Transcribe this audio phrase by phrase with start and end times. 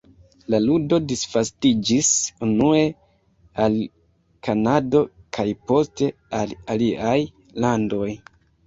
[0.51, 2.09] La ludo disvastiĝis
[2.47, 2.81] unue
[3.67, 3.79] al
[4.49, 5.03] Kanado
[5.39, 7.17] kaj poste al aliaj
[7.67, 8.15] landoj.